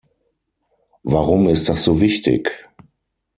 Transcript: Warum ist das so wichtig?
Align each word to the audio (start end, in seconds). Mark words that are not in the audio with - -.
Warum 1.03 1.47
ist 1.47 1.69
das 1.69 1.83
so 1.83 2.01
wichtig? 2.01 2.51